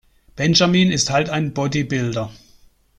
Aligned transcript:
Benjamin 0.35 0.91
ist 0.91 1.11
halt 1.11 1.29
ein 1.29 1.53
Bodybuilder. 1.53 2.31